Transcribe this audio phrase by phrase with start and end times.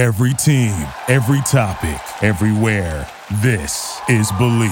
[0.00, 0.72] Every team,
[1.08, 3.06] every topic, everywhere.
[3.42, 4.70] This is Bleav.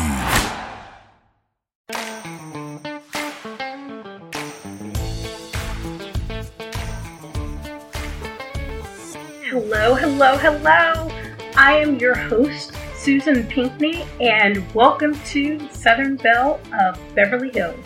[9.45, 11.11] Hello, hello, hello.
[11.59, 17.85] I am your host, Susan Pinkney, and welcome to Southern Belle of Beverly Hills.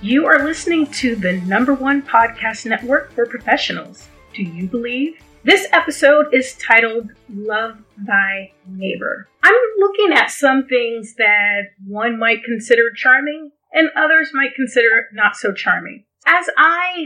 [0.00, 4.06] You are listening to the number one podcast network for professionals.
[4.34, 5.20] Do you believe?
[5.44, 9.28] This episode is titled Love Thy Neighbor.
[9.44, 15.36] I'm looking at some things that one might consider charming and others might consider not
[15.36, 16.02] so charming.
[16.26, 17.04] As I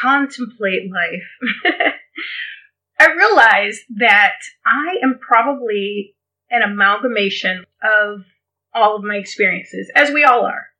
[0.00, 1.74] contemplate life,
[2.98, 6.14] I realize that I am probably
[6.50, 8.20] an amalgamation of
[8.72, 10.71] all of my experiences, as we all are.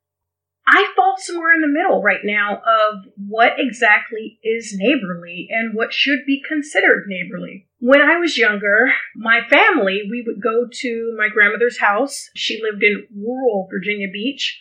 [1.24, 6.42] Somewhere in the middle right now of what exactly is neighborly and what should be
[6.46, 7.68] considered neighborly.
[7.78, 12.28] When I was younger, my family, we would go to my grandmother's house.
[12.34, 14.60] She lived in rural Virginia Beach,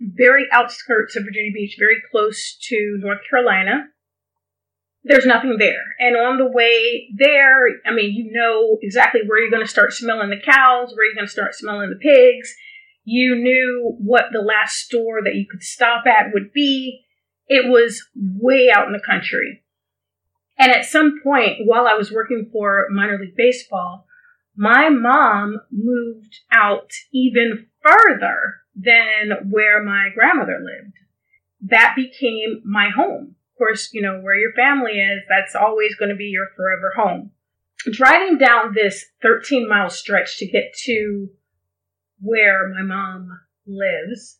[0.00, 3.88] very outskirts of Virginia Beach, very close to North Carolina.
[5.04, 5.84] There's nothing there.
[5.98, 9.92] And on the way there, I mean, you know exactly where you're going to start
[9.92, 12.54] smelling the cows, where you're going to start smelling the pigs
[13.04, 17.04] you knew what the last store that you could stop at would be.
[17.48, 19.62] It was way out in the country.
[20.58, 24.06] And at some point, while I was working for minor league baseball,
[24.56, 30.96] my mom moved out even further than where my grandmother lived.
[31.62, 33.36] That became my home.
[33.54, 36.92] Of course, you know, where your family is, that's always going to be your forever
[36.94, 37.30] home.
[37.90, 41.30] Driving down this 13 mile stretch to get to
[42.20, 44.38] where my mom lives,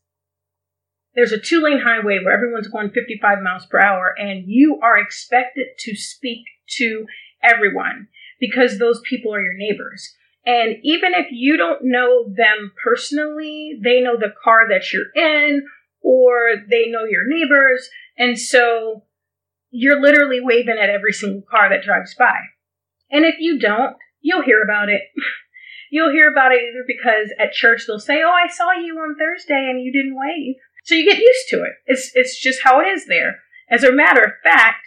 [1.15, 4.99] there's a two lane highway where everyone's going 55 miles per hour, and you are
[4.99, 6.45] expected to speak
[6.79, 7.07] to
[7.43, 10.15] everyone because those people are your neighbors.
[10.47, 15.67] And even if you don't know them personally, they know the car that you're in
[16.01, 17.89] or they know your neighbors.
[18.17, 19.05] And so
[19.71, 22.39] you're literally waving at every single car that drives by.
[23.11, 25.03] And if you don't, you'll hear about it.
[25.91, 29.17] you'll hear about it either because at church they'll say, "Oh, I saw you on
[29.17, 31.73] Thursday and you didn't wave," so you get used to it.
[31.87, 33.41] It's it's just how it is there.
[33.71, 34.87] As a matter of fact,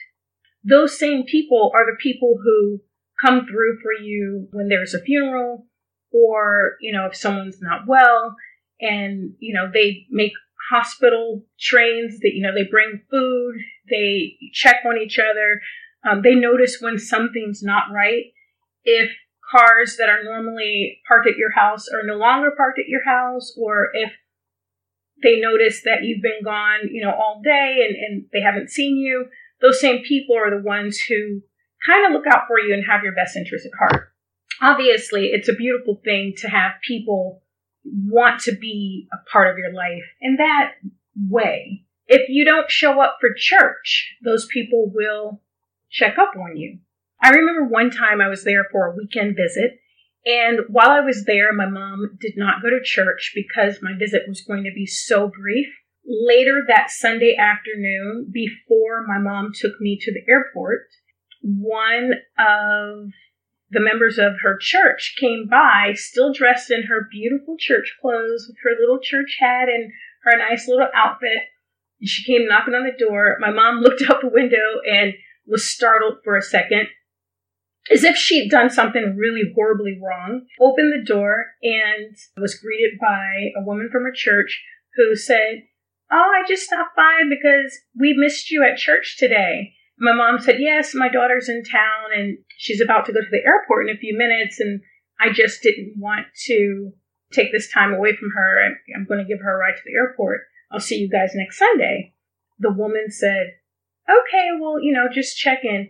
[0.64, 2.81] those same people are the people who
[3.22, 5.68] come through for you when there's a funeral,
[6.12, 8.35] or you know if someone's not well,
[8.80, 10.34] and you know they make
[10.72, 13.56] hospital trains that you know they bring food,
[13.90, 15.62] they check on each other.
[16.06, 18.25] Um, they notice when something's not right.
[18.84, 19.09] If
[19.49, 23.53] cars that are normally parked at your house are no longer parked at your house,
[23.57, 24.11] or if
[25.21, 28.97] they notice that you've been gone, you know, all day and, and they haven't seen
[28.97, 29.27] you,
[29.61, 31.41] those same people are the ones who
[31.85, 34.09] kind of look out for you and have your best interest at heart.
[34.61, 37.41] Obviously, it's a beautiful thing to have people
[37.85, 40.73] want to be a part of your life in that
[41.29, 41.83] way.
[42.07, 45.41] If you don't show up for church, those people will
[45.89, 46.79] check up on you.
[47.23, 49.79] I remember one time I was there for a weekend visit,
[50.25, 54.23] and while I was there, my mom did not go to church because my visit
[54.28, 55.67] was going to be so brief.
[56.06, 60.81] Later that Sunday afternoon, before my mom took me to the airport,
[61.41, 63.11] one of
[63.72, 68.57] the members of her church came by, still dressed in her beautiful church clothes with
[68.63, 71.44] her little church hat and her nice little outfit.
[72.03, 73.38] She came knocking on the door.
[73.40, 75.13] My mom looked out the window and
[75.47, 76.88] was startled for a second
[77.91, 83.51] as if she'd done something really horribly wrong, opened the door and was greeted by
[83.57, 84.63] a woman from her church
[84.95, 85.63] who said,
[86.11, 89.73] Oh, I just stopped by because we missed you at church today.
[89.97, 93.45] My mom said, Yes, my daughter's in town and she's about to go to the
[93.45, 94.81] airport in a few minutes, and
[95.19, 96.91] I just didn't want to
[97.31, 98.59] take this time away from her.
[98.95, 100.41] I'm going to give her a ride to the airport.
[100.72, 102.13] I'll see you guys next Sunday.
[102.59, 103.55] The woman said,
[104.09, 105.89] Okay, well, you know, just check in.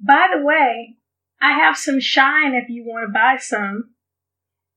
[0.00, 0.96] By the way,
[1.40, 3.94] I have some shine if you want to buy some.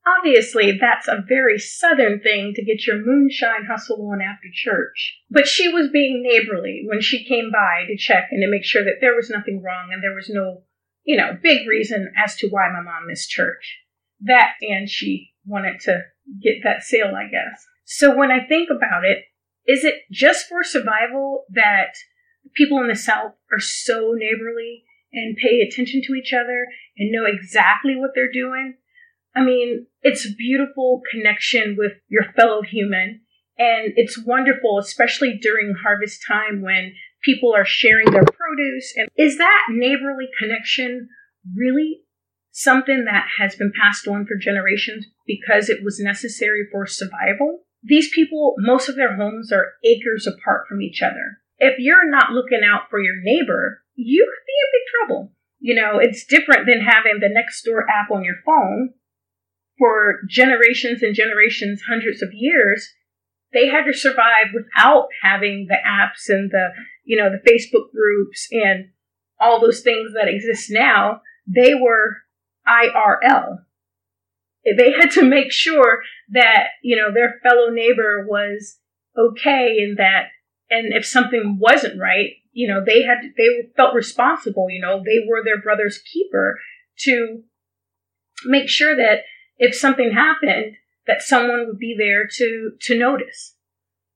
[0.06, 5.19] Obviously, that's a very southern thing to get your moonshine hustle on after church.
[5.30, 8.84] But she was being neighborly when she came by to check and to make sure
[8.84, 10.63] that there was nothing wrong and there was no,
[11.04, 13.80] you know, big reason as to why my mom missed church.
[14.22, 16.01] That and she wanted to
[16.42, 17.66] get that sale, I guess.
[17.86, 19.25] So when I think about it,
[19.68, 21.94] is it just for survival that
[22.56, 26.68] people in the South are so neighborly and pay attention to each other
[26.98, 28.76] and know exactly what they're doing.
[29.36, 33.22] I mean, it's a beautiful connection with your fellow human.
[33.58, 38.94] And it's wonderful, especially during harvest time when people are sharing their produce.
[38.96, 41.10] And is that neighborly connection
[41.56, 42.02] really
[42.52, 47.60] something that has been passed on for generations because it was necessary for survival.
[47.84, 51.40] These people, most of their homes are acres apart from each other.
[51.58, 55.31] If you're not looking out for your neighbor, you could be in big trouble.
[55.60, 58.94] You know, it's different than having the Nextdoor app on your phone.
[59.78, 62.94] For generations and generations, hundreds of years,
[63.54, 66.69] they had to survive without having the apps and the,
[67.04, 68.90] you know, the Facebook groups and
[69.40, 71.22] all those things that exist now.
[71.48, 72.18] They were
[72.68, 73.60] IRL.
[74.66, 78.78] They had to make sure that, you know, their fellow neighbor was
[79.18, 80.28] okay and that,
[80.69, 85.25] and if something wasn't right, you know, they had, they felt responsible, you know, they
[85.28, 86.60] were their brother's keeper
[87.00, 87.44] to
[88.46, 89.19] make sure that
[89.57, 90.75] if something happened,
[91.07, 93.56] that someone would be there to, to notice.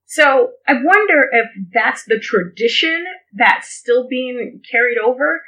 [0.05, 5.43] So I wonder if that's the tradition that's still being carried over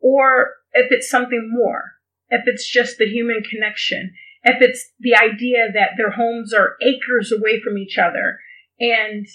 [0.00, 1.98] or if it's something more
[2.30, 4.14] if it's just the human connection,
[4.44, 8.38] if it's the idea that their homes are acres away from each other
[8.78, 9.26] and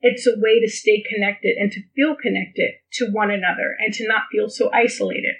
[0.00, 4.06] it's a way to stay connected and to feel connected to one another and to
[4.06, 5.34] not feel so isolated.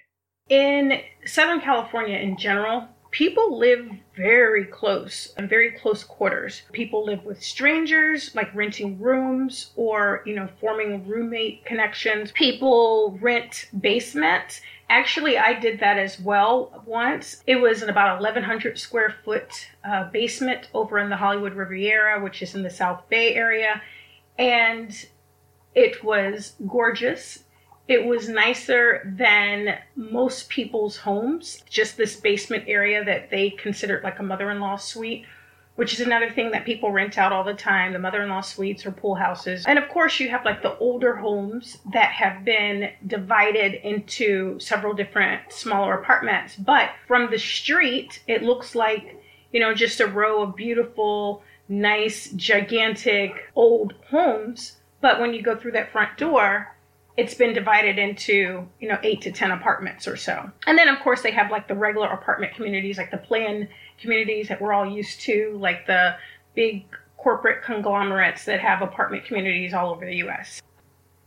[0.49, 6.63] In Southern California in general, people live very close and very close quarters.
[6.73, 12.33] People live with strangers, like renting rooms or, you know, forming roommate connections.
[12.33, 14.61] People rent basements
[14.91, 17.45] Actually, I did that as well once.
[17.47, 22.43] It was an about 1,100 square foot uh, basement over in the Hollywood Riviera, which
[22.43, 23.81] is in the South Bay area.
[24.41, 25.07] And
[25.75, 27.45] it was gorgeous.
[27.87, 34.19] It was nicer than most people's homes, just this basement area that they considered like
[34.19, 35.27] a mother in law suite
[35.81, 38.43] which is another thing that people rent out all the time the mother in law
[38.43, 39.65] suites or pool houses.
[39.67, 44.93] And of course, you have like the older homes that have been divided into several
[44.93, 46.55] different smaller apartments.
[46.57, 49.23] But from the street, it looks like,
[49.55, 54.77] you know, just a row of beautiful, nice, gigantic old homes.
[55.01, 56.77] But when you go through that front door,
[57.17, 60.99] it's been divided into you know eight to ten apartments or so and then of
[61.01, 63.69] course they have like the regular apartment communities like the plan
[64.01, 66.15] communities that we're all used to like the
[66.55, 66.85] big
[67.19, 70.63] corporate conglomerates that have apartment communities all over the us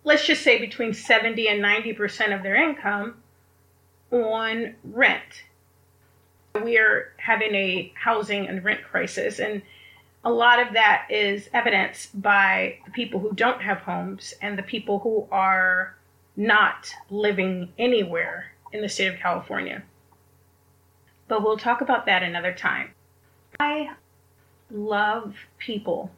[0.04, 3.16] let's just say between 70 and 90 percent of their income
[4.12, 5.44] on rent
[6.64, 9.62] we are having a housing and rent crisis and
[10.24, 14.64] a lot of that is evidenced by the people who don't have homes and the
[14.64, 15.96] people who are
[16.36, 19.84] not living anywhere in the state of California.
[21.28, 22.92] But we'll talk about that another time.
[23.60, 23.92] I
[24.72, 26.10] love people.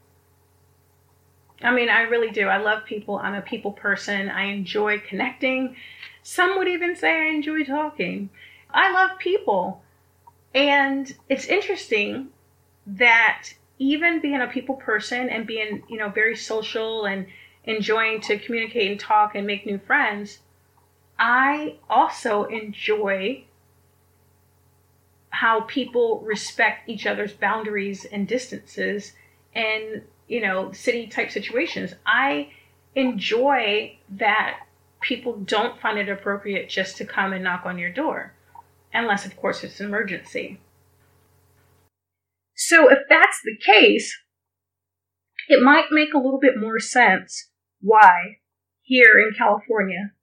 [1.61, 2.47] I mean, I really do.
[2.47, 3.17] I love people.
[3.17, 4.29] I'm a people person.
[4.29, 5.75] I enjoy connecting.
[6.21, 8.29] Some would even say I enjoy talking.
[8.71, 9.81] I love people.
[10.53, 12.29] And it's interesting
[12.85, 17.27] that even being a people person and being, you know, very social and
[17.65, 20.39] enjoying to communicate and talk and make new friends,
[21.17, 23.45] I also enjoy
[25.29, 29.13] how people respect each other's boundaries and distances
[29.53, 31.93] and, you know, city type situations.
[32.05, 32.51] I
[32.95, 34.61] enjoy that
[35.01, 38.33] people don't find it appropriate just to come and knock on your door,
[38.93, 40.59] unless, of course, it's an emergency.
[42.55, 44.17] So if that's the case,
[45.47, 47.49] it might make a little bit more sense
[47.81, 48.37] why
[48.81, 50.13] here in California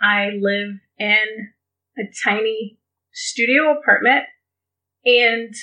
[0.00, 1.52] I live in
[1.98, 2.78] a tiny
[3.12, 4.24] studio apartment
[5.04, 5.54] and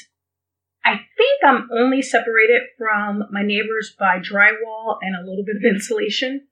[0.86, 5.64] I think I'm only separated from my neighbors by drywall and a little bit of
[5.64, 6.48] insulation.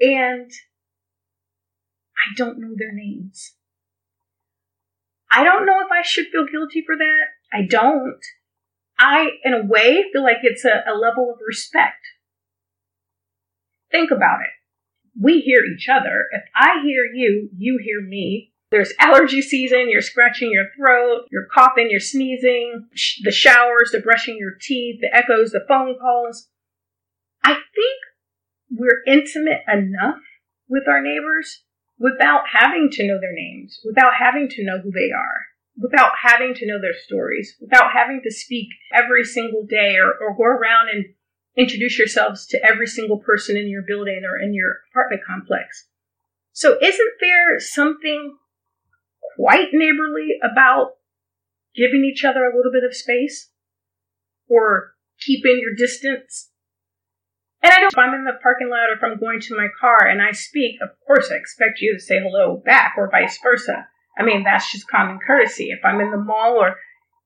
[0.00, 3.54] And I don't know their names.
[5.30, 7.35] I don't know if I should feel guilty for that.
[7.52, 8.20] I don't.
[8.98, 12.04] I, in a way, feel like it's a, a level of respect.
[13.90, 14.50] Think about it.
[15.20, 16.26] We hear each other.
[16.32, 18.52] If I hear you, you hear me.
[18.70, 24.00] There's allergy season, you're scratching your throat, you're coughing, you're sneezing, sh- the showers, the
[24.00, 26.48] brushing your teeth, the echoes, the phone calls.
[27.44, 28.00] I think
[28.70, 30.18] we're intimate enough
[30.68, 31.62] with our neighbors
[31.98, 35.46] without having to know their names, without having to know who they are
[35.78, 40.36] without having to know their stories, without having to speak every single day or, or
[40.36, 41.04] go around and
[41.56, 45.86] introduce yourselves to every single person in your building or in your apartment complex.
[46.52, 48.36] So, isn't there something
[49.36, 50.92] quite neighborly about
[51.74, 53.50] giving each other a little bit of space
[54.48, 56.50] or keeping your distance?
[57.62, 59.68] And I know if I'm in the parking lot or if I'm going to my
[59.78, 63.38] car and I speak, of course I expect you to say hello back or vice
[63.42, 63.88] versa.
[64.18, 65.70] I mean, that's just common courtesy.
[65.70, 66.76] If I'm in the mall or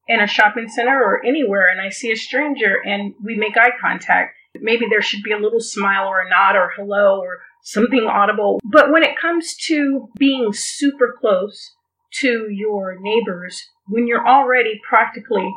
[0.08, 3.70] in a shopping center or anywhere and I see a stranger and we make eye
[3.80, 8.06] contact, maybe there should be a little smile or a nod or hello or something
[8.10, 8.58] audible.
[8.64, 11.74] But when it comes to being super close
[12.20, 15.48] to your neighbors, when you're already practically,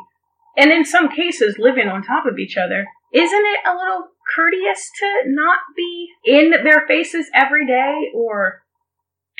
[0.56, 4.90] and in some cases, living on top of each other, isn't it a little courteous
[4.98, 8.62] to not be in their faces every day or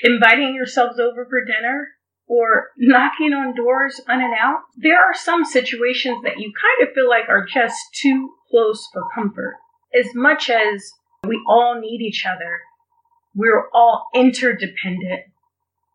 [0.03, 1.89] inviting yourselves over for dinner
[2.27, 4.67] or knocking on doors unannounced.
[4.77, 9.03] There are some situations that you kind of feel like are just too close for
[9.15, 9.57] comfort.
[9.99, 10.91] As much as
[11.27, 12.61] we all need each other,
[13.35, 15.23] we're all interdependent.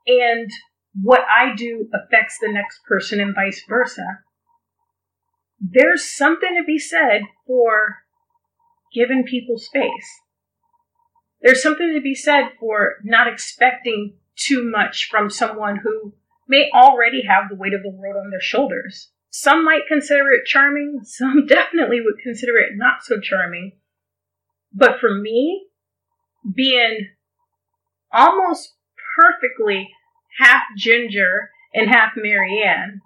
[0.08, 0.50] And
[1.02, 4.20] what I do affects the next person and vice versa.
[5.60, 7.98] There's something to be said for
[8.94, 10.22] giving people space.
[11.42, 16.14] There's something to be said for not expecting too much from someone who
[16.48, 19.12] may already have the weight of the world on their shoulders.
[19.30, 23.74] Some might consider it charming, some definitely would consider it not so charming.
[24.74, 25.68] But for me,
[26.56, 27.10] being
[28.12, 28.76] almost
[29.18, 29.90] perfectly
[30.40, 33.02] half ginger and half Marianne,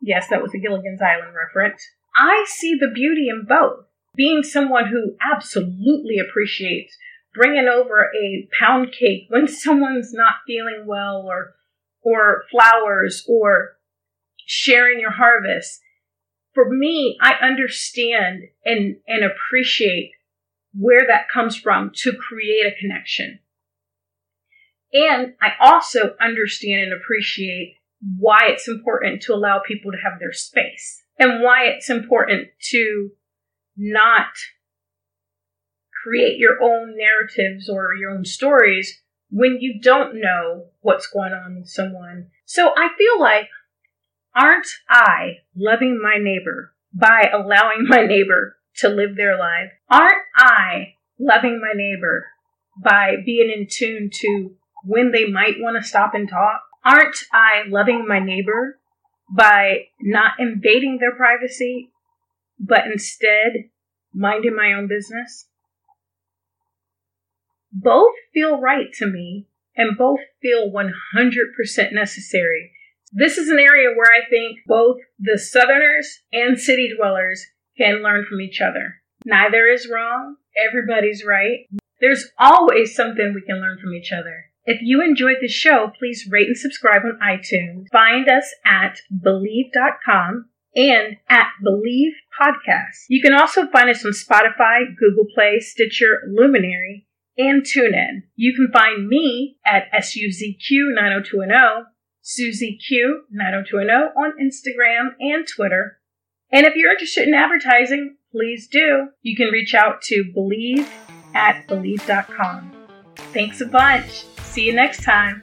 [0.00, 1.82] yes, that was a Gilligan's Island reference,
[2.16, 3.84] I see the beauty in both.
[4.16, 6.96] Being someone who absolutely appreciates
[7.38, 11.54] bringing over a pound cake when someone's not feeling well or
[12.02, 13.76] or flowers or
[14.46, 15.80] sharing your harvest.
[16.54, 20.12] For me i understand and and appreciate
[20.74, 23.38] where that comes from to create a connection.
[24.92, 27.76] And i also understand and appreciate
[28.18, 33.10] why it's important to allow people to have their space and why it's important to
[33.76, 34.26] not
[36.02, 39.00] create your own narratives or your own stories
[39.30, 42.28] when you don't know what's going on with someone.
[42.46, 43.48] So I feel like,
[44.34, 49.70] aren't I loving my neighbor by allowing my neighbor to live their life?
[49.90, 52.26] Aren't I loving my neighbor
[52.82, 56.62] by being in tune to when they might want to stop and talk?
[56.84, 58.78] Aren't I loving my neighbor
[59.30, 61.90] by not invading their privacy,
[62.58, 63.68] but instead
[64.14, 65.46] minding my own business?
[67.72, 69.46] Both feel right to me
[69.76, 72.72] and both feel 100% necessary.
[73.12, 77.44] This is an area where I think both the Southerners and city dwellers
[77.78, 78.96] can learn from each other.
[79.24, 81.66] Neither is wrong, everybody's right.
[82.00, 84.44] There's always something we can learn from each other.
[84.64, 87.86] If you enjoyed the show, please rate and subscribe on iTunes.
[87.90, 90.46] Find us at Bleav.com
[90.76, 93.06] and at Bleav Podcast.
[93.08, 97.06] You can also find us on Spotify, Google Play, Stitcher, Luminary,
[97.38, 98.24] and TuneIn.
[98.36, 101.84] You can find me at SUZQ90210,
[102.24, 106.00] SuzyQ90210 on Instagram and Twitter.
[106.50, 109.08] And if you're interested in advertising, please do.
[109.22, 110.90] You can reach out to believe
[111.34, 112.72] at bleav.com.
[113.32, 114.24] Thanks a bunch.
[114.40, 115.42] See you next time.